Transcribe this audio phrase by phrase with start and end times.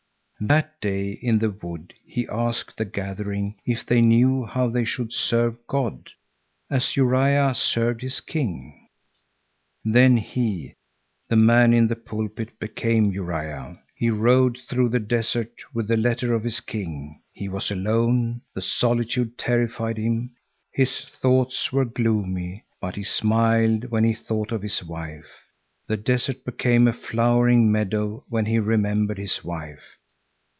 [0.43, 5.13] That day in the wood he asked the gathering if they knew how they should
[5.13, 8.89] serve God?—as Uria served his king.
[9.85, 10.73] Then he,
[11.29, 13.75] the man in the pulpit, became Uria.
[13.93, 17.21] He rode through the desert with the letter of his king.
[17.31, 18.41] He was alone.
[18.55, 20.33] The solitude terrified him.
[20.71, 22.65] His thoughts were gloomy.
[22.79, 25.43] But he smiled when he thought of his wife.
[25.85, 29.83] The desert became a flowering meadow when he remembered his wife.